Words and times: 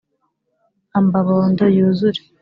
ambabondo 0.99 1.63
yuzure 1.77 2.19